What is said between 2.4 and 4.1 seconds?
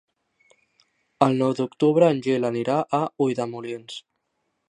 anirà a Ulldemolins.